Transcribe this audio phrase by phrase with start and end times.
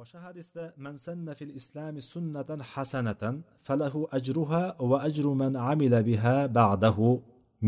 [0.00, 3.34] boshqa hadisda man sanna fil islami sunnatan hasanatan
[3.66, 7.06] falahu ajruha va ajru man amila biha ba'dahu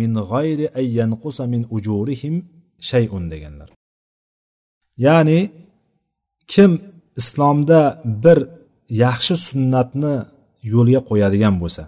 [0.01, 2.35] min g'ayri an yanqusa min ujurihim
[2.91, 3.69] shay'un deganlar.
[5.07, 5.41] Ya'ni
[6.53, 6.71] kim
[7.21, 7.81] islomda
[8.25, 8.38] bir
[9.04, 10.15] yaxshi sunnatni
[10.75, 11.83] yo'lga qo'yadigan bo'lsa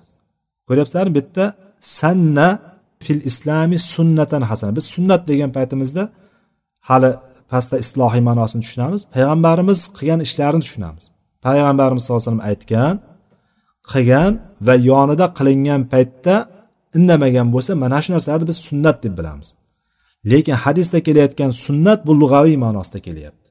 [0.68, 1.44] ko'ryapsizlarmi bu yerda
[1.98, 2.48] sanna
[3.04, 6.02] fil islami sunnatan hasana biz sunnat degan paytimizda
[6.88, 7.10] hali
[7.50, 9.00] pastda islohiy ma'nosini tushunamiz.
[9.14, 11.04] Payg'ambarimiz qilgan ishlarini tushunamiz.
[11.46, 12.94] Payg'ambarimiz sallallohu alayhi vasallam aytgan
[13.90, 14.32] qilgan
[14.66, 16.34] va yonida qilingan paytda
[16.98, 19.48] indamagan bo'lsa mana shu narsalarni biz sunnat deb bilamiz.
[20.32, 23.48] Lekin hadisda kelayotgan sunnat bu lug'aviy ma'nosida kelyapti.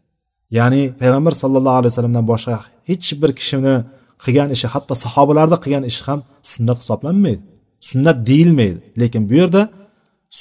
[0.57, 2.55] Ya'ni payg'ambar sallallohu alayhi vasallamdan boshqa
[2.89, 3.75] hech bir kishini
[4.23, 6.19] qilgan ishi hatto sahobalarni qilgan ishi ham
[6.53, 7.43] sunnat hisoblanmaydi
[7.89, 8.81] sunnat deyilmaydi.
[8.99, 9.61] Lekin bu yerda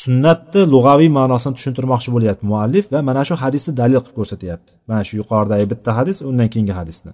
[0.01, 4.71] sunnatni lug'aviy ma'nosini tushuntirmoqchi bo'lyapti muallif va mana shu hadisni dalil qilib ko'rsatyapti.
[4.89, 7.13] Mana shu yuqoridagi bitta hadis undan keyingi hadisni.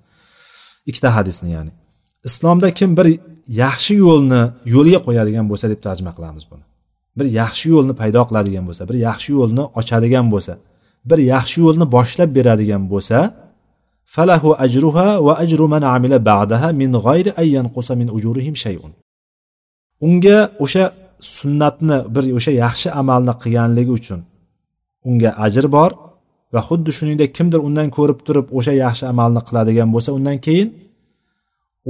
[0.91, 1.73] Ikkita hadisni ya'ni.
[2.29, 3.07] Islomda kim bir
[3.63, 4.43] yaxshi yo'lni
[4.75, 6.65] yo'lga qo'yadigan bo'lsa deb tarjima qilamiz buni.
[7.19, 10.53] Bir yaxshi yo'lni paydo qiladigan bo'lsa bir yaxshi yo'lni ochadigan bo'lsa
[11.11, 13.19] bir yaxshi yo'lni boshlab beradigan bo'lsa
[14.15, 18.93] falahu ajruha va ajru man amila ba'daha min g'ayri ayyan qusa min ujurihim shay'un.
[20.07, 20.85] Unga o'sha
[21.37, 24.21] sunnatni bir o'sha yaxshi amalni qilganligi uchun
[25.09, 25.91] unga ajr bor
[26.55, 30.69] va xuddi shuningdek kimdir undan ko'rib turib o'sha yaxshi amalni qiladigan bo'lsa undan keyin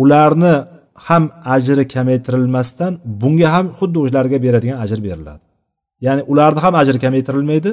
[0.03, 0.55] ularni
[1.07, 1.25] ham
[1.57, 5.45] ajri kamaytirilmasdan bunga ham xuddi o'zlariga beradigan ajr beriladi.
[6.07, 7.71] Ya'ni ularni ham ajri kamaytirilmaydi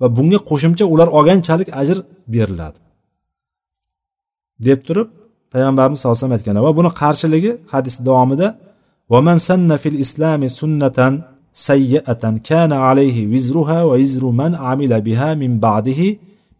[0.00, 1.98] va bunga qo'shimcha ular olganchalik ajr
[2.34, 2.78] beriladi.
[4.66, 5.08] Deb turib
[5.52, 8.48] payg'ambarimiz sallallohu alayhi vasallam aytganlar va buni qarshiligi hadis davomida
[9.09, 10.99] ومن سن في الإسلام سنة
[11.53, 16.01] سيئة كان عليه وزرها ووزر من عمل بها من بعده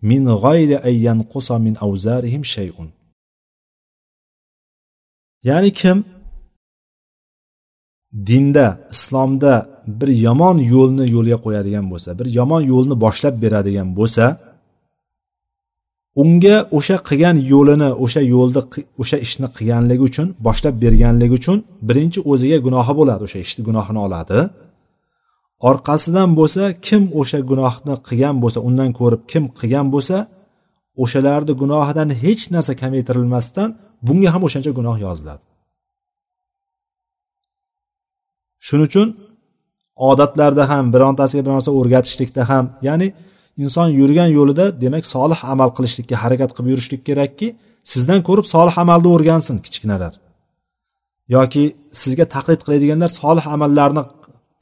[0.02, 2.74] من غير أن ينقص من أوزارهم شيء
[5.44, 6.06] ya'ni kim
[8.14, 9.54] dinda islomda
[9.88, 14.26] bir yomon yo'lni yo'lga qo'yadigan bo'lsa bir yomon yo'lni boshlab beradigan bo'lsa
[16.23, 18.61] unga o'sha qilgan yo'lini o'sha yo'lda
[19.03, 24.39] o'sha ishni qilganligi uchun boshlab berganligi uchun birinchi o'ziga gunohi bo'ladi o'sha ishni gunohini oladi.
[25.71, 30.17] Orqasidan bo'lsa kim o'sha gunohni qilgan bo'lsa undan ko'rib kim qilgan bo'lsa
[31.03, 33.69] o'shalarni gunohidan hech narsa kamaytirilmasdan
[34.07, 35.43] bunga ham o'shancha gunoh yoziladi.
[38.67, 39.09] Shuning uchun
[40.11, 43.09] odatlarda ham birontasiga bir narsa o'rgatishlikda ham ya'ni
[43.63, 47.49] inson yurgan yo'lida demak solih amal qilishlikka harakat qilib yurishlik kerakki
[47.93, 50.15] sizdan ko'rib solih amalni o'rgansin kichkinalar.
[51.37, 51.65] Yoki
[52.01, 54.03] sizga taqlid qiladiganlar solih amallarni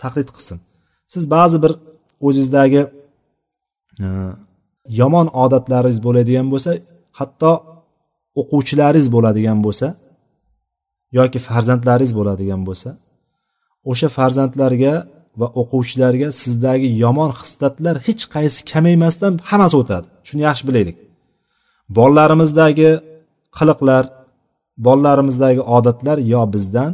[0.03, 0.59] taqlid qilsin.
[1.12, 1.72] Siz ba'zi bir
[2.27, 2.82] o'zingizdagi
[4.05, 4.06] e,
[5.00, 6.71] yomon odatlaringiz bo'ladigan bo'lsa
[7.19, 7.53] hatto
[8.41, 9.88] o'quvchilaringiz bo'ladigan bo'lsa
[11.19, 12.91] yoki farzandlaringiz bo'ladigan bo'lsa
[13.91, 14.94] o'sha farzandlarga
[15.40, 20.06] va o'quvchilarga sizdagi yomon xislatlar hech qaysi kamaymasdan hammasi o'tadi.
[20.28, 20.96] Shuni yaxshi bilaylik.
[21.96, 22.90] Bolalarimizdagi
[23.58, 24.04] qiliqlar
[24.86, 26.92] bolalarimizdagi odatlar yo bizdan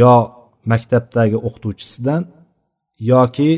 [0.00, 0.14] yo
[0.72, 2.22] maktabdagi o'qituvchisidan
[3.12, 3.50] yoki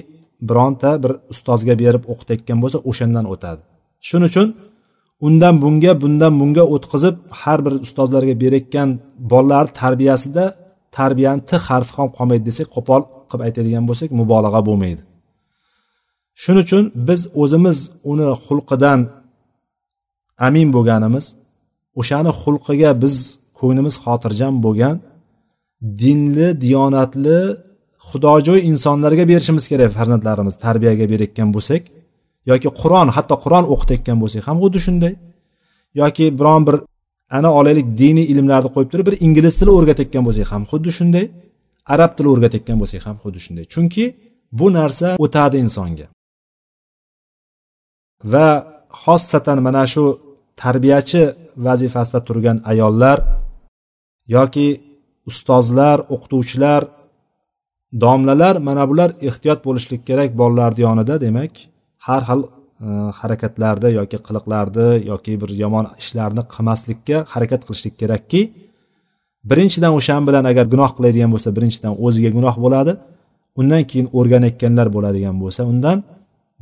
[0.48, 3.62] bironta bir ustozga berib o'qitayotgan bo'lsa o'shandan o'tadi.
[4.08, 4.48] Shuning uchun
[5.26, 8.88] undan bunga bundan bunga o'tkazib har bir ustozlarga berayotgan
[9.32, 10.44] bolalar tarbiyasida
[10.98, 13.02] tarbiyani t harfi ham qolmaydi desak qo'pol
[13.34, 15.02] qilib aytadigan bo'lsak mubolag'a bo'lmaydi.
[16.42, 17.78] Shuning uchun biz o'zimiz
[18.12, 19.00] uni xulqidan
[20.46, 21.26] amin bo'lganimiz
[22.00, 23.14] o'shani xulqiga biz
[23.58, 24.96] ko'nglimiz xotirjam bo'lgan
[26.02, 27.38] dinli diyonatli
[28.08, 31.82] xudojo'y insonlarga berishimiz kerak farzandlarimiz tarbiyaga berayotgan bo'lsak
[32.50, 35.12] yoki qur'on hatto qur'on o'qitayotgan bo'lsak ham xuddi shunday.
[36.00, 36.76] Yoki biron bir
[37.38, 41.24] ana olaylik diniy ilmlarni qo'yib turib bir ingliz tili o'rgatayotgan bo'lsak ham xuddi shunday.
[41.94, 43.64] Arab tili o'rgatayotgan bo'lsak ham xuddi shunday.
[43.74, 44.04] Chunki
[44.58, 46.06] bu narsa o'tadi insonga.
[48.32, 48.48] Va
[49.02, 50.04] xossatan mana shu
[50.62, 51.22] tarbiyachi
[51.66, 53.18] vazifasida turgan ayollar
[54.36, 54.68] yoki
[55.30, 56.82] ustozlar o'qituvchilar
[58.04, 61.52] domlalar mana bular ehtiyot bo'lishlik kerak bolalarni yonida demak
[62.06, 62.88] har xil e,
[63.20, 68.40] harakatlarda yoki qiliqlarni yoki bir yomon ishlarni qilmaslikka harakat qilishlik kerakki
[69.50, 72.92] birinchidan o'shan bilan agar gunoh qiladigan bo'lsa birinchidan o'ziga gunoh bo'ladi.
[73.60, 75.98] Undan keyin o'rganayotganlar bo'ladigan bo'lsa undan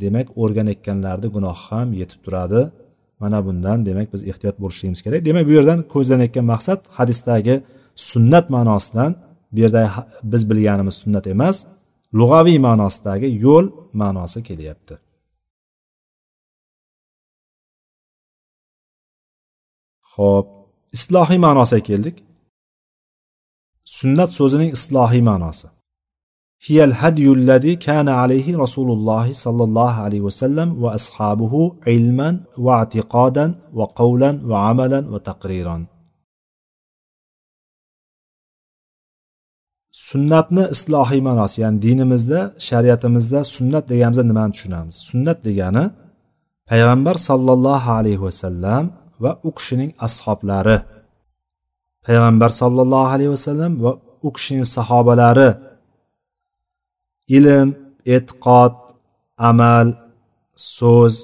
[0.02, 2.61] demak o'rganayotganlarni gunohi ham yetib turadi.
[3.23, 5.20] Mana bundan demak biz ehtiyot bo'lishligimiz kerak.
[5.29, 7.55] Demak bu yerdan ko'zlanayotgan maqsad hadisdagi
[8.11, 9.11] sunnat ma'nosidan
[9.52, 9.82] bu yerda
[10.32, 11.56] biz bilganimiz sunnat emas
[12.19, 13.67] lug'aviy ma'nosidagi yo'l
[14.00, 14.94] ma'nosi kelyapti.
[20.14, 20.46] Ho'p
[20.96, 22.17] islohiy ma'nosiga keldik.
[23.84, 25.67] sunnat so'zining islohiy ma'nosi.
[26.67, 31.62] Hiyal hadiyulladi kana alayhi rasululloh sollallohu alayhi vasallam va ashabuhu
[31.96, 32.34] ilman
[32.64, 35.82] va atiqodan va qavlan va amalan va taqriron.
[40.08, 44.96] Sunnatni islohiy ma'nosi ya'ni dinimizda shariatimizda sunnat deganimizda nimani tushunamiz?
[45.08, 45.84] Sunnat degani
[46.70, 48.84] payg'ambar sollallohu alayhi vasallam
[49.23, 50.79] va u kishining ashoblari.
[52.06, 53.93] Payg'ambar sollallohu alayhi vasallam va
[54.26, 55.50] u kishining sahobalari
[57.37, 57.69] ilm
[58.14, 58.75] e'tiqod
[59.50, 59.88] amal
[60.78, 61.14] so'z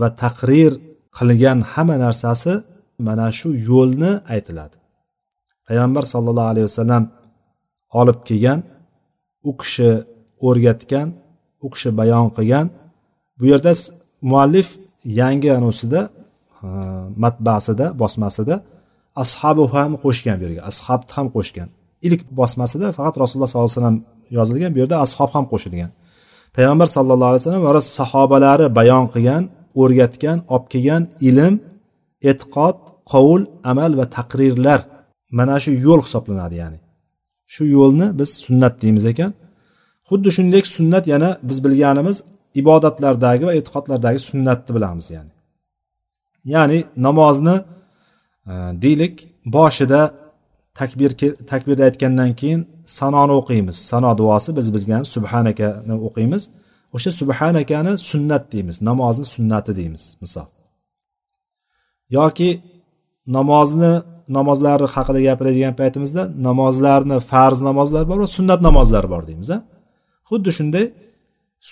[0.00, 0.72] va taqrir
[1.18, 2.52] qilgan hamma narsasi
[3.06, 4.76] mana shu yo'lni aytiladi.
[5.66, 7.04] Payg'ambar sollallohu alayhi vasallam
[8.00, 8.60] olib kelgan
[9.48, 9.90] u kishi
[10.48, 11.08] o'rgatgan
[11.64, 12.66] u kishi bayon qilgan.
[13.38, 13.72] Bu yerda
[14.30, 14.68] muallif
[15.20, 16.00] yangi anusida
[17.22, 18.56] matbasida bosmasida
[19.22, 21.68] ashabu ham qo'shgan bu yerga ashabni ham qo'shgan.
[22.06, 23.98] Ilk bosmasida faqat rasululloh sollallohu alayhi vasallam
[24.38, 25.90] yozilgan bu yerda ashob ham qo'shilgan.
[26.56, 29.42] Payg'ambar sallallohu alayhi vasallam va sahobalari bayon qilgan
[29.82, 31.54] o'rgatgan olib kelgan ilm
[32.30, 32.76] e'tiqod
[33.12, 34.80] qovul amal va taqrirlar
[35.38, 36.78] mana shu yo'l hisoblanadi ya'ni.
[37.54, 39.30] Shu yo'lni biz sunnat deymiz ekan.
[40.08, 42.16] Xuddi shuningdek sunnat yana biz bilganimiz
[42.60, 45.32] ibodatlardagi va e'tiqodlardagi sunnatni bilamiz ya'ni.
[46.52, 47.64] Ya'ni namozni e,
[48.84, 49.14] deylik
[49.44, 50.14] boshida
[50.74, 51.10] takbir
[51.52, 53.76] takbirda aytgandan keyin sanoni o'qiymiz.
[53.90, 56.42] Sano duosi biz bilgan subhanakani o'qiymiz.
[56.96, 60.48] O'sha subhanakani sunnat deymiz namozni sunnati deymiz misol.
[62.10, 62.50] Yoki
[63.26, 63.92] namozni
[64.28, 69.58] namozlari haqida gapiradigan paytimizda namozlarni farz namozlar bor va sunnat namozlar bor deymiz a
[70.30, 70.86] xuddi shunday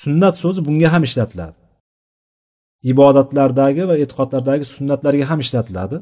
[0.03, 1.57] sunnat so'zi bunga ham ishlatiladi.
[2.93, 5.97] Ibodatlardagi va e'tiqodlardagi sunnatlarga ham ishlatiladi.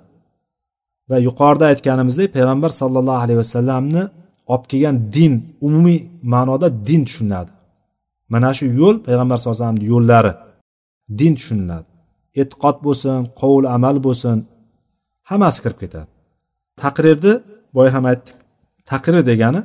[1.11, 4.03] Va yuqorida aytganimizdek payg'ambar sollallohu alayhi vasallamni
[4.53, 5.32] olib kelgan din
[5.67, 5.99] umumiy
[6.32, 7.50] ma'noda din tushuniladi.
[8.32, 10.32] Mana shu yo'l payg'ambar sallallohu alayhi vasallamni yo'llari.
[11.19, 11.88] Din tushuniladi.
[12.41, 14.37] E'tiqod bo'lsin qovul amal bo'lsin
[15.31, 16.11] hammasi kirib ketadi.
[16.82, 17.32] Taqrirni
[17.75, 18.37] boya ham aytdik.
[18.91, 19.61] Taqrir degani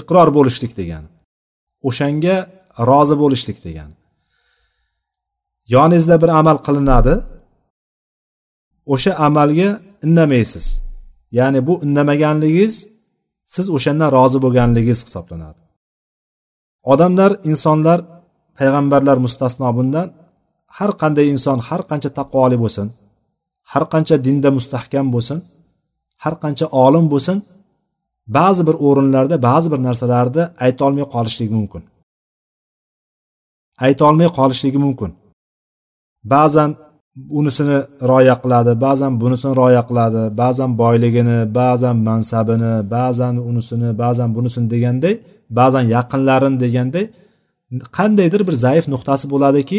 [0.00, 1.08] iqror bo'lishlik degani
[1.88, 2.36] o'shanga
[2.88, 3.94] rozi bo'lishlik degani.
[5.74, 7.14] Yoningizda bir amal qilinadi.
[8.94, 9.70] O'sha amalga
[10.06, 10.66] indamaysiz.
[11.38, 12.74] Ya'ni bu indamaganligingiz
[13.54, 15.60] siz o'shandan rozi bo'lganligingiz hisoblanadi.
[16.92, 17.98] Odamlar insonlar
[18.58, 20.08] payg'ambarlar mustasno bundan
[20.78, 22.88] har qanday inson har qancha taqvoli bo'lsin
[23.72, 25.38] har qancha dinda mustahkam bo'lsin
[26.24, 27.38] har qancha olim bo'lsin
[28.36, 31.82] ba'zi bir o'rinlarda ba'zi bir narsalarni aytolmay qolishligi mumkin.
[33.86, 35.10] Aytolmay qolishligi mumkin.
[36.34, 36.70] Ba'zan
[37.38, 37.78] unisini
[38.10, 45.14] rioya qiladi ba'zan bunisini rioya qiladi ba'zan boyligini ba'zan mansabini ba'zan unisini ba'zan bunisini deganday
[45.58, 47.04] ba'zan yaqinlarini deganday
[47.96, 49.78] qandaydir bir zaif nuqtasi bo'ladiki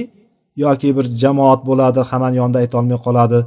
[0.63, 3.39] yoki bir jamoat bo'ladi hammani yonida aytolmay qoladi.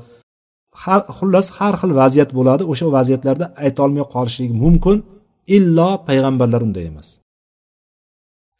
[0.82, 4.96] Har xullas har xil vaziyat bo'ladi o'sha vaziyatlarda aytolmay qolishligi mumkin
[5.56, 7.08] illo payg'ambarlar unday emas.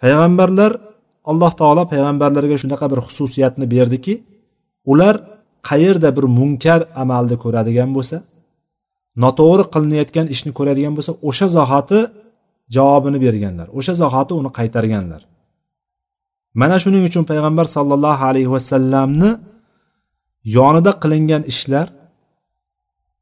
[0.02, 0.72] Payg'ambarlar
[1.30, 4.14] alloh taolo payg'ambarlarga shunaqa bir xususiyatni berdiki
[4.92, 5.14] ular
[5.68, 8.16] qayerda bir munkar amalni ko'radigan bo'lsa
[9.22, 12.00] noto'g'ri qilinayotgan ishni ko'radigan bo'lsa o'sha zahoti
[12.76, 15.22] javobini berganlar o'sha zahoti uni qaytarganlar.
[16.60, 19.30] Mana shuning uchun payg'ambar sollallohu alayhi vasallamni
[20.56, 21.86] yonida qilingan ishlar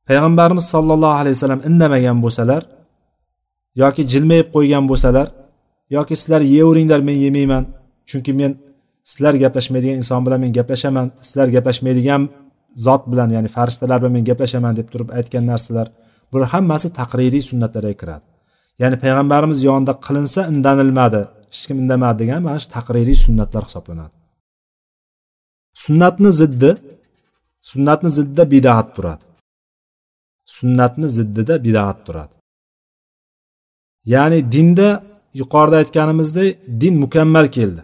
[0.09, 2.63] payg'ambarimiz sollallohu alayhi vasallam indamagan bo'lsalar
[3.83, 5.29] yoki jilmayib qo'ygan bo'lsalar
[5.97, 7.65] yoki sizlar yeyaveringlar men yemayman
[8.11, 8.53] chunki men
[9.11, 12.23] sizlar gaplashmaydigan inson bilan men gaplashaman sizlar gaplashmaydigan
[12.87, 15.87] zot bilan ya'ni farishtalar bilan men gaplashaman deb turib aytgan narsalar
[16.31, 18.27] bular hammasi taqririy sunnatlarga kiradi.
[18.83, 24.15] Ya'ni payg'ambarimiz yonida qilinsa indanilmadi hech kim indamadi degan mana shu taqririy sunnatlar hisoblanadi.
[25.85, 26.71] Sunnatni ziddi
[27.71, 29.25] sunnatni ziddida bidat turadi.
[30.57, 32.35] Sunnatni ziddida bidat turadi.
[34.13, 34.89] Ya'ni dinda
[35.41, 36.49] yuqorida aytganimizdek
[36.81, 37.83] din mukammal keldi.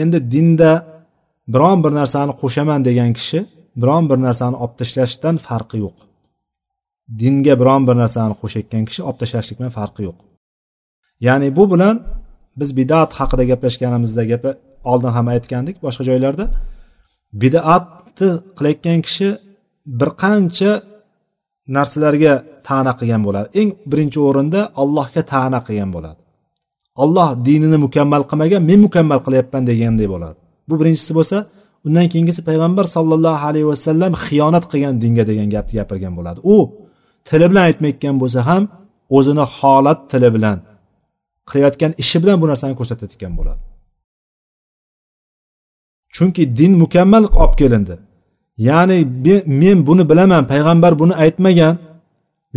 [0.00, 0.72] Endi dinda
[1.54, 3.38] biron bir narsani qo'shaman degan kishi
[3.82, 5.96] biron bir narsani olib tashlashdan farqi yo'q.
[7.20, 10.18] Dinga biron bir narsani qo'shayotgan kishi olib tashlashlik bilan farqi yo'q.
[11.26, 11.96] Ya'ni bu bilan
[12.60, 14.50] biz bidat haqida gaplashganimizda gapi
[14.90, 16.44] oldin ham aytgandik boshqa joylarda.
[17.42, 19.28] Bidatni qilayotgan kishi
[20.00, 20.72] bir qancha
[21.76, 22.34] narsalarga
[22.68, 23.48] ta'na qilgan bo'ladi.
[23.60, 26.21] Eng birinchi o'rinda allohga ta'na qilgan bo'ladi.
[26.96, 30.38] Olloh dinini mukammal qilmagan men mukammal qilyapman deganday bo'ladi.
[30.68, 31.36] Bu birinchisi bo'lsa
[31.86, 36.38] undan keyingisi payg'ambar sollallohu alayhi vasallam xiyonat qilgan dinga degan gapni gapirgan bo'ladi.
[36.54, 36.56] U
[37.28, 38.62] tili bilan aytmayotgan bo'lsa ham
[39.16, 40.58] o'zini holat tili bilan
[41.50, 43.62] qilayotgan ishi bilan bu narsani ko'rsatayotgan bo'ladi.
[46.14, 47.94] Chunki din mukammal olib kelindi.
[48.68, 48.98] Ya'ni
[49.62, 51.74] men buni bilaman payg'ambar buni aytmagan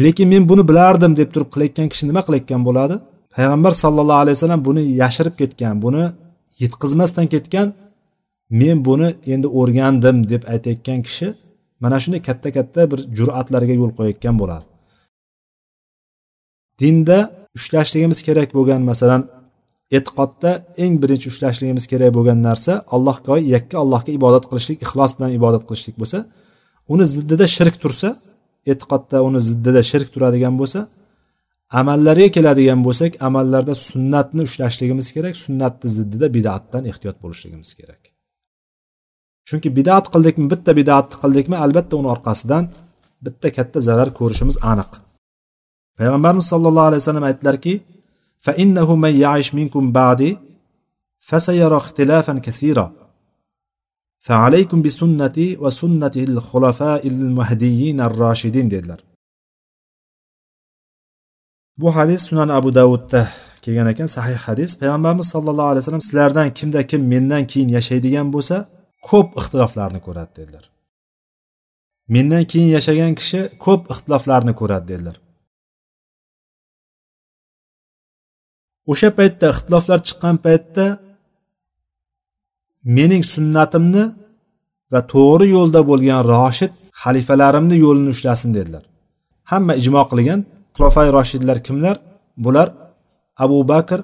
[0.03, 2.95] lekin men buni bilardim deb turib qilayotgan kishi nima qilayotgan bo'ladi?
[3.35, 6.03] Payg'ambar sallallohu alayhi vasallam buni yashirib ketgan buni
[6.63, 7.67] yetkazmasdan ketgan
[8.59, 11.27] men buni endi o'rgandim deb aytayotgan kishi
[11.83, 14.65] mana shunday katta katta bir jur'atlarga yo'l qo'yayotgan bo'ladi.
[16.81, 17.17] Dinda
[17.57, 19.21] ushlashligimiz kerak bo'lgan masalan
[19.97, 20.51] e'tiqodda
[20.83, 25.95] eng birinchi ushlashligimiz kerak bo'lgan narsa allohga yakka allohga ibodat qilishlik ixlos bilan ibodat qilishlik
[26.01, 26.19] bo'lsa
[26.93, 28.09] uni ziddida shirk tursa
[28.71, 30.79] e'tiqodda uni ziddida shirk turadigan bo'lsa
[31.80, 38.02] amallarga keladigan bo'lsak amallarda sunnatni ushlashligimiz kerak sunnatni ziddida bidatdan ehtiyot bo'lishligimiz kerak
[39.48, 42.64] chunki bidat qildikmi bitta bidatni qildikmi albatta uni orqasidan
[43.26, 44.90] bitta katta zarar ko'rishimiz aniq
[45.98, 47.74] payg'ambarimiz sollallohu alayhi vasallam aytdilarki
[48.40, 50.38] فإنه من يعش منكم بعدي
[51.18, 52.92] فسيرى اختلافا كثيرا
[54.26, 59.03] فعليكم بسنتي وسنة الخلفاء المهديين الراشدين dedilar
[61.77, 63.21] Bu hadis sunan abu davudda
[63.63, 64.71] kelgan ekan sahih hadis.
[64.81, 68.57] Payg'ambarimiz sallallohu alayhi vasallam sizlardan kimda kim mendan keyin yashaydigan bo'lsa
[69.09, 70.65] ko'p ixtiloflarni ko'radi dedilar.
[72.13, 75.17] Mendan keyin yashagan kishi ko'p ixtiloflarni ko'radi dedilar.
[78.91, 80.85] O'sha paytda ixtiloflar chiqqan paytda
[82.97, 84.03] mening sunnatimni
[84.93, 88.83] va to'g'ri yo'lda bo'lgan roshid xalifalarimni yo'lini ushlasin dedilar.
[89.51, 90.39] Hamma ijmo qilgan
[90.75, 91.97] xulofai roshidlar kimlar?
[92.45, 92.67] Bular
[93.37, 93.99] abu bakr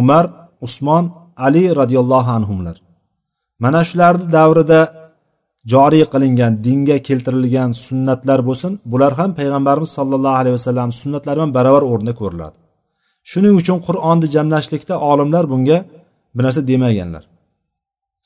[0.00, 0.24] umar
[0.60, 1.04] usmon
[1.36, 2.76] ali roziyallohu anhular
[3.62, 4.80] mana shularni davrida
[5.72, 11.82] joriy qilingan dinga keltirilgan sunnatlar bo'lsin bular ham payg'ambarimiz sollallohu alayhi vasallam sunnatlari bilan barobar
[11.90, 12.56] o'rnida ko'riladi.
[13.30, 15.78] Shuning uchun qur'onni jamlashlikda olimlar bunga
[16.36, 17.24] bir narsa demaganlar.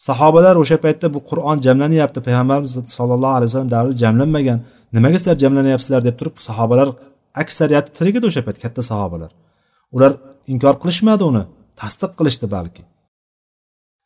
[0.09, 4.59] Sahobalar o'sha paytda bu qur'on jamlanyapti payg'ambarimiz sollallohu alayhi vasallam davrida jamlanmagan.
[4.97, 6.89] Nimaga sizlar jamlanyapsizlar deb turib sahobalar
[7.41, 9.31] aksariyati tirik edi o'sha payt katta sahobalar.
[9.95, 10.13] Ular
[10.53, 11.43] inkor qilishmadi uni
[11.81, 12.83] tasdiq qilishdi balki.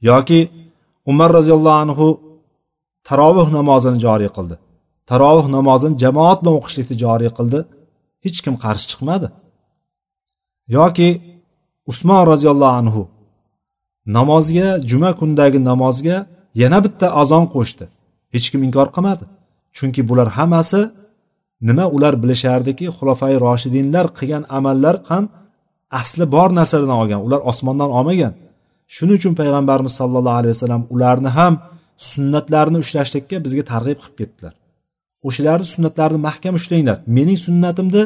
[0.08, 0.40] Yoki
[1.10, 2.06] umar roziyallohu anhu
[3.08, 4.56] tarovih namozini joriy qildi.
[5.10, 7.60] Tarovih namozini jamoat bilan o'qishlikni joriy qildi.
[8.24, 9.28] Hech kim qarshi chiqmadi.
[10.76, 11.08] Yoki
[11.90, 13.02] usmon roziyallohu anhu
[14.16, 16.16] namozga juma kundagi namozga
[16.62, 17.84] yana bitta azon qo'shdi.
[18.34, 19.24] Hech kim inkor qilmadi.
[19.76, 20.80] Chunki bular hammasi
[21.68, 25.24] nima ular bilishardiki xulofai roshidinlar qilgan amallar ham
[26.00, 28.32] asli bor narsadan olgan ular osmondan olmagan.
[28.94, 31.54] Shuning uchun payg'ambarimiz sollallohu alayhi vasallam ularni ham
[32.10, 34.54] sunnatlarini ushlashlikka bizga targ'ib qilib ketdilar.
[35.28, 36.96] O'shalarni sunnatlarini mahkam ushlanglar.
[37.16, 38.02] Mening sunnatimni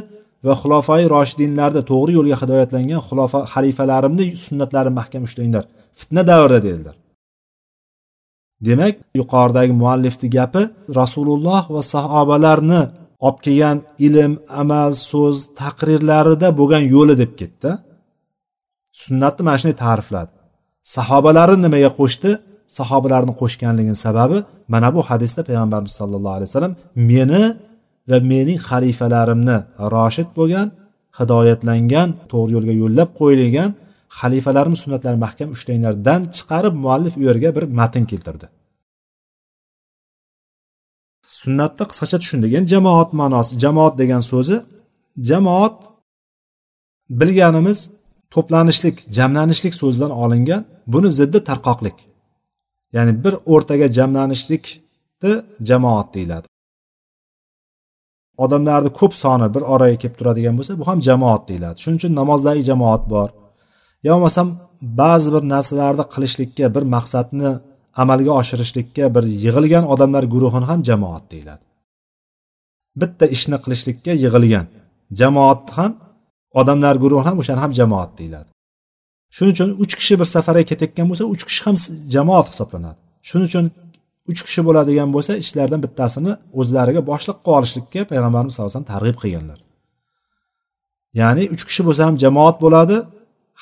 [0.47, 5.65] va xulofai roshidinlarda to'g'ri yo'lga hidoyatlangan xulofa xalifalarimni sunnatlarini mahkam ushlanglar.
[6.01, 6.97] Fitna davrida dedilar.
[8.67, 10.63] Demak yuqoridagi muallifni gapi
[11.01, 12.81] rasululloh va sahobalarni
[13.27, 17.71] olib kelgan ilm amal so'z taqrirlarida bo'lgan yo'li deb ketdi.
[19.03, 20.33] Sunnatni mana shunday ta'rifladi.
[20.97, 22.31] Sahobalarni nimaga qo'shdi?
[22.79, 24.39] Sahobalarni qo'shganligini sababi
[24.73, 26.75] mana bu hadisda payg'ambarimiz sallallohu alayhi vasallam
[27.11, 27.43] meni
[28.11, 29.59] va mening xalifalarimni
[29.95, 30.67] roshid bo'lgan
[31.19, 33.71] hidoyatlangan to'g'ri yo'lga yo'llab qo'yilgan
[34.19, 38.47] xalifalarim sunnatlarini mahkam ushlanglardan chiqarib muallif u yerga bir matn keltirdi.
[41.39, 44.57] Sunnatda qisqacha tushundik endi jamoat ma'nosi jamoat degan so'zi
[45.31, 45.77] jamoat
[47.21, 47.79] bilganimiz
[48.35, 51.97] to'planishlik jamlanishlik so'zidan olingan buni ziddi tarqoqlik.
[52.97, 55.33] Ya'ni bir o'rtaga jamlanishlikni
[55.69, 56.47] jamoat deyiladi.
[58.45, 61.77] Odamlarni ko'p soni bir oraga kelib turadigan bo'lsa bu ham jamoat deyiladi.
[61.83, 63.29] Shuning uchun namozdagi jamoat bor.
[64.07, 64.49] Yo bo'lmasam
[65.01, 67.51] ba'zi bir narsalarni qilishlikka bir maqsadni
[68.03, 71.65] amalga oshirishlikka bir yig'ilgan odamlar guruhini ham jamoat deyiladi.
[73.01, 74.67] Bitta ishni qilishlikka yig'ilgan
[75.21, 75.93] jamoat ham
[76.61, 78.51] odamlar guruhi ham o'shani ham jamoat deyiladi.
[79.37, 81.77] Shuning uchun uch kishi bir safarga ketayotgan bo'lsa uch kishi ham
[82.15, 82.99] jamoat hisoblanadi.
[83.29, 83.65] Shuning uchun
[84.31, 89.17] uch kishi bo'ladigan bo'lsa ishlardan bittasini o'zlariga boshliq qilib olishlikka payg'ambarimiz sallallohu alayhi vasallam targ'ib
[89.23, 89.59] qilganlar.
[91.21, 92.97] Ya'ni uch kishi bo'lsa ham jamoat bo'ladi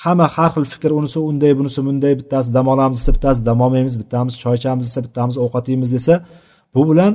[0.03, 3.95] hamma har xil fikr unisi unday bunisi bunday bittasi dam olamiz desa bittasi dam olmaymiz
[4.01, 6.13] bittamiz choy ichamiz desa bittamiz ovqat yeymiz desa
[6.75, 7.13] bu bilan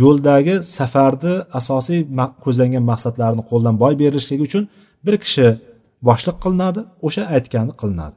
[0.00, 2.00] yo'ldagi safarni asosiy
[2.44, 4.64] ko'zlangan maqsadlarini qo'ldan boy berilishligi uchun
[5.06, 5.46] bir kishi
[6.08, 8.16] boshliq qilinadi o'sha aytgani qilinadi.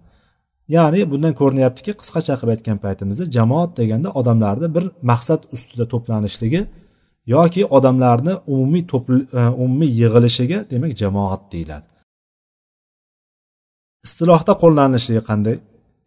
[0.76, 6.62] Ya'ni bundan ko'rinyaptiki qisqacha qilib aytgan paytimizda jamoat deganda odamlarni bir maqsad ustida to'planishligi
[7.36, 8.84] yoki odamlarni umumiy
[9.40, 11.95] e, umumiy yig'ilishiga demak jamoat deyiladi.
[14.06, 15.58] Istilohda qo'llanilishligi qanday?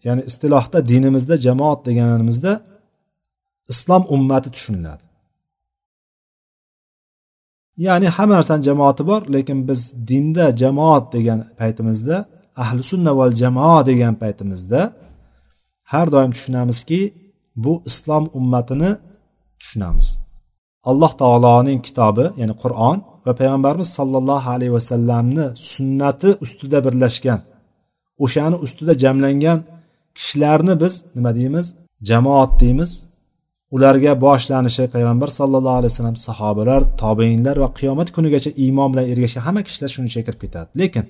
[0.07, 2.53] Ya'ni istilohda dinimizda jamoat deganimizda
[3.73, 5.05] islom ummati tushuniladi.
[7.87, 12.17] Ya'ni hamma narsani jamoati bor lekin biz dinda jamoat degan paytimizda
[12.63, 14.81] ahli sunna val jamoa degan paytimizda
[15.93, 17.01] har doim tushunamizki
[17.65, 18.91] bu islom ummatini
[19.61, 20.09] tushunamiz.
[20.91, 27.41] Alloh taoloning kitobi ya'ni qur'on va payg'ambarimiz sollallohu alayhi vasallamni sunnati ustida birlashgan
[28.25, 29.59] o'shani ustida jamlangan
[30.19, 31.67] kishilarni biz nima deymiz?
[32.11, 32.93] Jamoat deymiz.
[33.75, 39.63] Ularga boshlanishi payg'ambar sallallohu alayhi vasallam sahobalar tobeinlar va qiyomat kunigacha iymon bilan ergashgan hamma
[39.69, 40.69] kishilar shuni ichiga kirib ketadi.
[40.81, 41.05] Lekin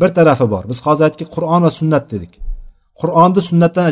[0.00, 0.64] bir tarafi bor.
[0.70, 2.32] Biz hozir aytdik qur'on va sunnat dedik.
[3.00, 3.84] Qur'onni sunnatdan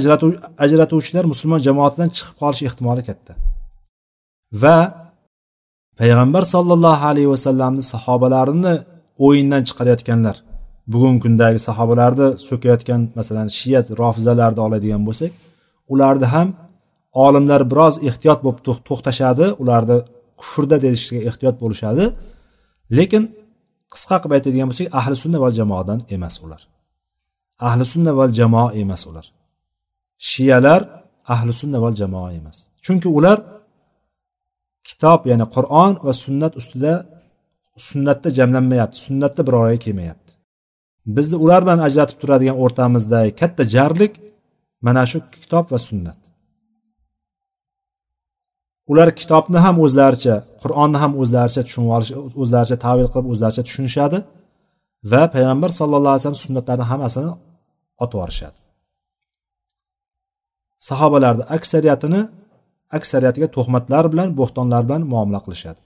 [0.64, 3.32] ajratuvchilar musulmon jamoatidan chiqib qolish ehtimoli katta.
[4.62, 4.78] Va
[6.00, 8.74] payg'ambar sollallohu alayhi vasallamni sahobalarini
[9.26, 10.36] o'yindan chiqarayotganlar.
[10.94, 15.32] Bugungi kundagi sahobalarni so'kayotgan masalan shiyat rofizalarni oladigan bo'lsak
[15.92, 16.48] ularni ham
[17.24, 19.98] olimlar biroz ehtiyot bo'lib to'xtashadi ularni
[20.40, 22.04] kufrda deyishga ehtiyot bo'lishadi.
[22.98, 23.22] Lekin
[23.92, 26.62] qisqa qilib aytadigan bo'lsak ahli sunna va jamoadan emas ular.
[27.68, 29.26] Ahli sunna va jamoa emas ular.
[30.30, 30.80] Shiyalar
[31.34, 32.56] ahli sunna va jamoa emas.
[32.84, 33.38] Chunki ular
[34.88, 36.94] kitob ya'ni qur'on va sunnat ustida
[37.88, 40.21] sunnatda jamlanmayapti sunnatda bir kelmayapti.
[41.06, 44.12] Bizni ular bilan ajratib turadigan o'rtamizdagi katta jarlik
[44.86, 46.18] mana shu kitob va sunnat.
[48.92, 54.18] Ular kitobni ham o'zlaricha qur'onni ham o'zlaricha tushunib olish o'zlaricha tavil qilib o'zlaricha tushunishadi
[55.12, 57.30] va payg'ambar sallallohu alayhi vasallam sunnatlarini hammasini
[58.04, 58.58] otib yuborishadi.
[60.88, 62.20] Sahobalarni aksariyatini
[62.98, 65.80] aksariyatiga tuhmatlar bilan bo'xtonlar bilan muomala qilishadi.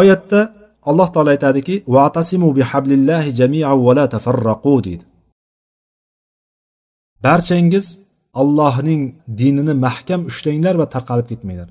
[0.00, 0.40] Oyatda
[0.88, 5.04] alloh taolo aytadiki vatasimu bihablillahi jamia va la tafarraqu deydi.
[7.24, 7.86] Barchangiz
[8.40, 9.02] allohning
[9.40, 11.68] dinini mahkam ushlanglar va tarqalib ketmanglar.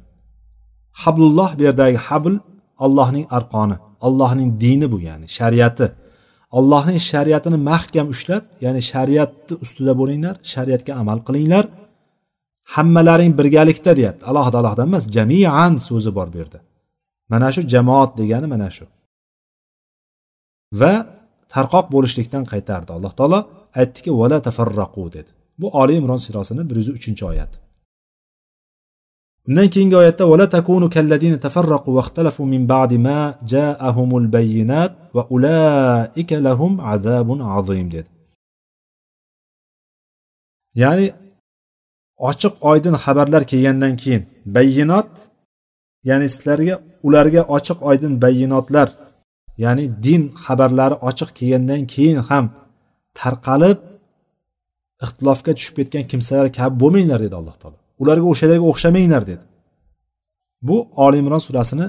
[1.02, 2.34] Hablulloh bu yerdagi habl
[2.86, 3.76] allohning arqoni
[4.08, 5.88] allohning dini bu ya'ni shariati.
[6.58, 11.66] Allohning shariatini mahkam ushlab ya'ni shariatni ustida bo'linglar shariatga amal qilinglar.
[12.76, 14.24] Hammalaring birgalikda deyapti.
[14.32, 16.60] Alohida alohida emas jamian so'zi bor bu yerda.
[17.32, 18.86] Mana shu jamoat degani mana shu.
[20.82, 20.94] Va
[21.54, 22.90] tarqoq bo'lishlikdan qaytardi.
[22.98, 23.40] Alloh taolo
[23.80, 25.32] aytdiki vala tafarraqu dedi.
[25.60, 27.52] Bu oli imron surasini bir yuz uchinchi oyat.
[29.48, 33.20] Undan keyingi oyatda vala takunu kalladina tafarraqu vaxtalafu min ba'di ma
[33.54, 38.10] ja'ahumul bayyinat va ulaika lahum azabun azim dedi.
[40.82, 41.08] Ya'ni
[42.30, 44.24] ochiq oydin xabarlar kelgandan keyin
[44.56, 45.12] bayyinot
[46.10, 46.76] ya'ni sizlarga
[47.08, 48.88] ularga ochiq oydin bayyinotlar
[49.64, 52.46] ya'ni din xabarlari ochiq kelgandan keyin ham
[53.20, 53.80] tarqalib
[55.06, 57.78] ixtilofga tushib ketgan kimsalar kabi bo'lmanglar dedi alloh taolo.
[58.02, 59.44] Ularga o'shalarga o'xshamanglar dedi.
[60.68, 61.88] Bu oli imron surasini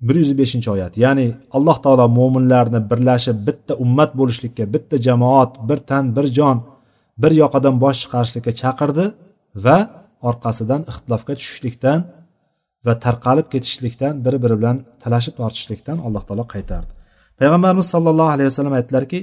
[0.00, 5.78] bir yuz beshinchi oyat ya'ni alloh taolo mo'minlarni birlashib bitta ummat bo'lishlikka bitta jamoat bir
[5.90, 6.58] tan bir jon
[7.22, 9.04] bir yoqadan bosh chiqarishlikka chaqirdi
[9.64, 9.78] va
[10.28, 12.00] orqasidan ixtilofga tushishlikdan
[12.86, 16.92] va tarqalib ketishlikdan bir biri bilan talashib tortishlikdan alloh taolo qaytardi.
[17.40, 19.18] Payg'ambarimiz sollallohu alayhi vasallam aytdilarki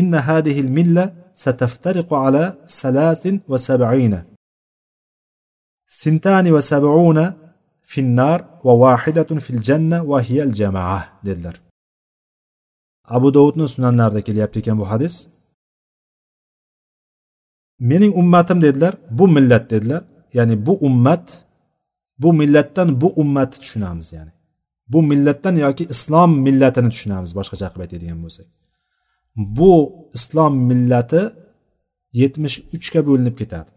[0.00, 1.04] inna hadihil milla
[1.44, 2.44] sataftariqu ala
[2.80, 4.20] salasin va sab'ina.
[6.02, 7.26] Sintani va sab'una
[7.92, 11.56] finnar va vahidatun fil janna va hiyal jamaa dedilar.
[13.16, 15.14] Abu dovudni sunanlarida kelyapti ekan bu hadis.
[17.90, 20.02] Mening ummatim dedilar bu millat dedilar.
[20.36, 21.24] Ya'ni bu ummat
[22.18, 24.32] bu millatdan bu ummatni tushunamiz ya'ni
[24.92, 28.48] bu millatdan yoki islom millatini tushunamiz boshqacha qilib aytadigan bo'lsak
[29.36, 29.72] bu
[30.18, 31.22] islom millati
[32.20, 33.70] yetmish uchga bo'linib ketadi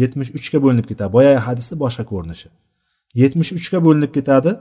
[0.00, 2.48] yetmish uchga bo'linib ketadi boyagi hadisni boshqa ko'rinishi
[3.22, 4.52] yetmish uchga bo'linib ketadi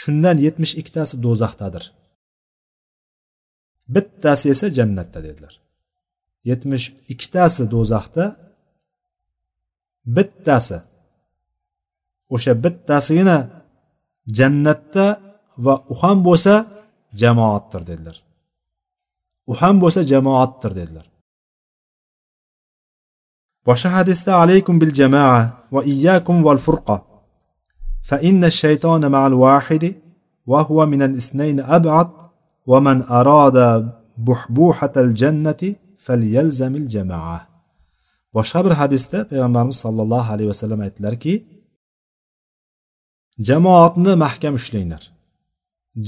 [0.00, 1.84] shundan yetmish ikkitasi do'zaxdadir
[3.94, 5.54] bittasi esa jannatda dedilar
[6.50, 8.24] yetmish ikkitasi do'zaxda
[10.16, 10.76] bittasi
[12.34, 13.38] o'sha bittasigina
[14.38, 15.06] jannatda
[15.64, 16.54] va u ham bo'lsa
[17.22, 18.16] jamoatdir dedilar
[19.50, 21.06] u ham bo'lsa jamoatdir dedilar
[23.66, 25.40] boshqa hadisda alaykum bil jamoa
[25.74, 26.98] va iyyakum val furqa
[29.44, 29.90] wahidi
[30.50, 32.10] va huwa min al isnayn ab'ad
[32.70, 33.68] va man arada
[34.28, 35.68] buhbuhatal jannati
[36.06, 37.40] falyalzamil jamoa
[38.36, 41.34] boshqa bir hadisda payg'ambarimiz sollallohu alayhi vasallam aytdilarki
[43.38, 45.02] jamoatni mahkam ushlanglar.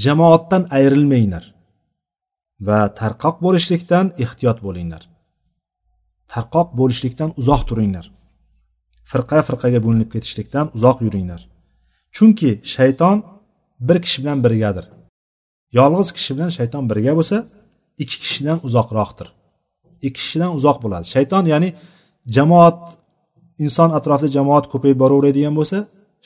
[0.04, 1.44] Jamoatdan ayrilmanglar
[2.60, 5.02] va tarqoq bo'lishlikdan ehtiyot bo'linglar.
[6.32, 8.06] Tarqoq bo'lishlikdan uzoq turinglar.
[9.10, 11.40] Firqa firqaga bo'linib ketishlikdan uzoq yuringlar.
[12.16, 13.16] Chunki shayton
[13.88, 14.86] bir kishi bilan birgadir.
[15.78, 17.36] Yolg'iz kishi bilan shayton birga bo'lsa
[18.02, 19.28] ikki kishidan uzoqroqdir.
[20.06, 21.06] Ikki kishidan uzoq bo'ladi.
[21.14, 21.68] Shayton ya'ni
[22.36, 22.78] jamoat
[23.64, 25.78] inson atrofida jamoat ko'payib boraveradigan bo'lsa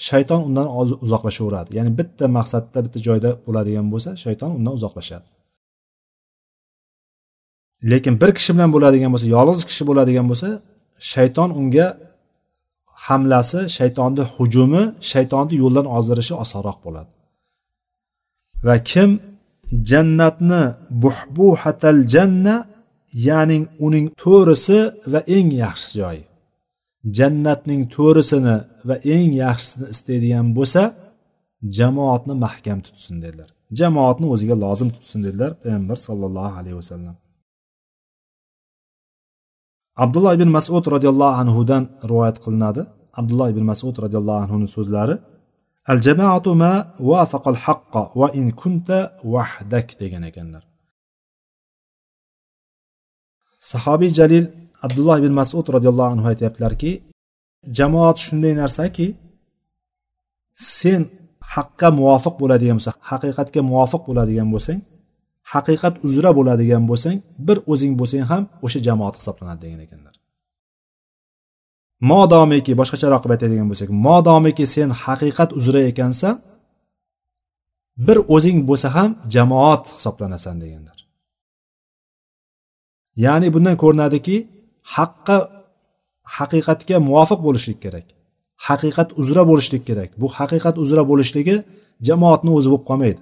[0.08, 0.66] shayton undan
[1.06, 1.70] uzoqlashaveradi.
[1.78, 5.26] Ya'ni bitta maqsadda bitta joyda bo'ladigan bo'lsa shayton undan uzoqlashadi.
[7.90, 10.48] Lekin bir kishi bilan bo'ladigan bo'lsa yolg'iz kishi bo'ladigan bo'lsa
[11.12, 11.86] shayton unga
[13.06, 14.82] hamlasi shaytonni hujumi
[15.12, 17.10] shaytonni yo'ldan ozdirishi osonroq bo'ladi.
[18.66, 19.10] Va kim
[19.90, 20.62] jannatni
[21.02, 22.56] buhbuhatal janna
[23.28, 24.78] ya'ni uning to'risi
[25.12, 26.22] va eng yaxshi joyi.
[27.18, 28.56] Jannatning to'risini
[28.88, 30.82] va eng yaxshisini istaydigan bo'lsa
[31.78, 33.48] jamoatni mahkam tutsin dedilar.
[33.80, 37.16] Jamoatni o'ziga lozim tutsin dedilar payg'ambar sollallohu alayhi vasallam.
[40.04, 42.82] Abdulloh ibn masud roziyallohu anhudan rivoyat qilinadi.
[43.20, 45.16] Abdulloh ibn masud roziyallohu anhuni so'zlari
[45.92, 46.72] al jamoatu ma
[47.10, 48.98] vafaqal haqqa va in kunta
[49.34, 50.62] vahdak degan ekanlar.
[53.70, 54.44] Sahobiy jalil
[54.86, 56.92] abdulloh ibn masud roziyallohu anhu aytyaptilarki
[57.78, 59.06] jamoat shunday narsaki
[60.78, 61.02] sen
[61.54, 64.80] haqqa muvofiq bo'ladigan bo'lsa haqiqatga muvofiq bo'ladigan bo'lsang
[65.52, 70.14] haqiqat uzra bo'ladigan bo'lsang bir o'zing bo'lsang ham o'sha jamoat hisoblanadi degan ekanlar.
[72.10, 76.34] Modomiki boshqacharoq qilib aytadigan bo'lsak modomiki sen haqiqat uzra ekansan
[78.06, 80.98] bir o'zing bo'lsa ham jamoat hisoblanasan deganlar.
[83.24, 84.36] Ya'ni bundan ko'rinadiki
[84.94, 85.36] haqqa
[86.36, 88.06] haqiqatga muvofiq bo'lishlik kerak.
[88.68, 90.10] Haqiqat uzra bo'lishlik kerak.
[90.20, 91.56] Bu haqiqat uzra bo'lishligi
[92.08, 93.20] jamoatni o'zi bo'lib qolmaydi.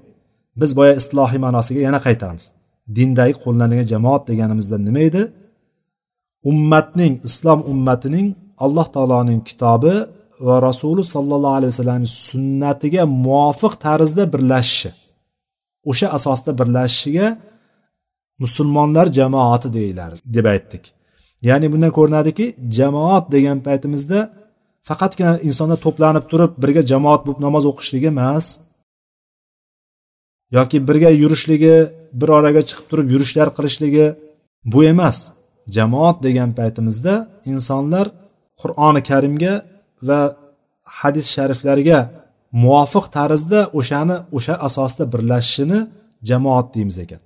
[0.61, 2.45] Biz boya islohiy ma'nosiga yana qaytamiz.
[2.97, 5.23] Dindagi qo'llanadigan jamoat deganimizda nima edi?
[6.51, 8.29] Ummatning islom ummatining
[8.65, 9.95] alloh taoloning kitobi
[10.47, 14.91] va rasuli sollallohu alayhi vasallam sunnatiga muvofiq tarzda birlashishi.
[15.91, 17.27] O'sha asosda birlashishiga
[18.43, 20.85] musulmonlar jamoati deyilar deb aytdik.
[21.49, 22.47] Ya'ni bundan ko'rinadiki
[22.79, 24.19] jamoat degan paytimizda
[24.89, 28.47] faqatgina insonlar to'planib turib birga jamoat bo'lib namoz o'qishligi emas.
[30.57, 31.77] Yoki birga yurishligi
[32.21, 34.07] bir oraga chiqib turib yurishlar qilishligi
[34.73, 35.17] bu emas.
[35.77, 37.15] Jamoat degan paytimizda
[37.53, 38.07] insonlar
[38.61, 39.55] qur'oni karimga
[40.09, 40.21] va
[40.99, 41.99] hadis shariflarga
[42.63, 45.81] muvofiq tarzda o'shani o'sha asosda birlashishini
[46.29, 47.21] jamoat deymiz ekan.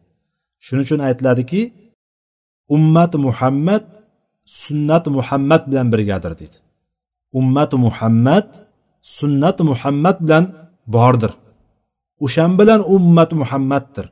[0.64, 1.60] Shuning uchun aytiladiki
[2.76, 3.84] ummat muhammad
[4.44, 6.56] sunnat muhammad bilan birgadir deydi.
[7.32, 8.48] Ummati muhammad
[9.02, 10.44] sunnat muhammad bilan
[10.86, 11.32] bordir.
[12.24, 14.06] O'shan bilan ummat muhammaddir.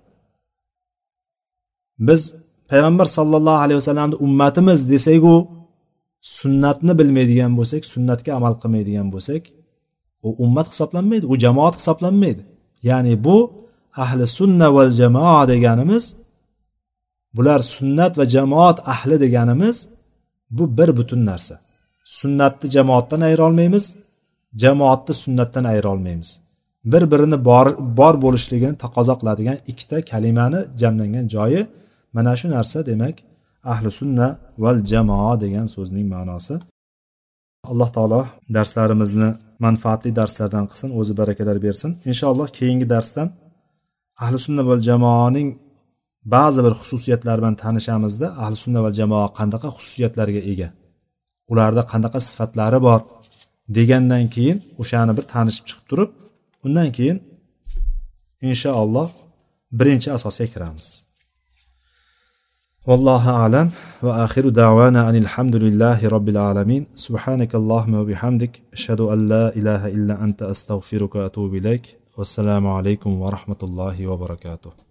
[1.99, 2.35] Biz
[2.71, 5.35] payg'ambar sollallohu alayhi vasallamni ummatimiz desaku
[6.39, 9.43] sunnatni bilmaydigan bo'lsak sunnatga amal qilmaydigan bo'lsak
[10.27, 12.43] u ummat hisoblanmaydi u jamoat hisoblanmaydi.
[12.89, 13.37] Ya'ni bu
[14.03, 16.05] ahli sunna val jamoa deganimiz
[17.37, 19.77] bular sunnat va jamoat ahli deganimiz
[20.51, 21.61] bu bir butun narsa.
[22.05, 23.97] Sunnatni jamoatdan ayira olmaymiz
[24.57, 26.41] jamoatni sunnatdan ayira olmaymiz.
[26.85, 31.67] Bir birini bor bor bo'lishligini taqozo qiladigan ikkita kalimani jamlangan joyi
[32.13, 33.17] mana shu narsa demak
[33.65, 36.55] ahli sunna val jamoa degan so'zning ma'nosi.
[37.71, 39.31] Alloh taolo darslarimizni
[39.65, 41.91] manfaatli darslardan qilsin o'zi barakalar bersin.
[42.11, 43.29] Inshaalloh keyingi darsdan
[44.23, 45.49] ahli sunna val jamoaning
[46.34, 50.70] ba'zi bir xususiyatlari bilan tanishamizda ahli sunna va jamoa qanaqa xususiyatlarga ega
[51.52, 53.00] ularda qanaqa sifatlari bor
[53.78, 56.12] degandan keyin o'shani bir tanishib chiqib turib
[56.66, 57.18] undan keyin
[58.50, 59.10] inshaalloh
[59.80, 60.90] birinchi asosga kiramiz
[62.90, 63.68] والله أعلم
[64.06, 70.24] وآخر دعوانا أن الحمد لله رب العالمين سبحانك اللهم وبحمدك أشهد أن لا إله إلا
[70.26, 71.86] أنت أستغفرك وأتوب إليك
[72.18, 74.86] والسلام عليكم ورحمة الله وبركاته